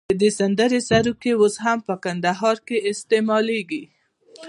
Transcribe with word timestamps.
د 0.09 0.11
دې 0.21 0.29
سندرې 0.39 0.79
سروکي 0.89 1.31
اوس 1.37 1.55
هم 1.63 1.79
کندهار 2.05 2.57
کې 2.67 2.77
استعمالوي. 2.91 3.83